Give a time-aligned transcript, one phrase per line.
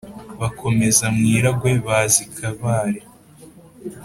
[0.41, 3.01] Bakomeza mu Iragwe, baza i Kabare,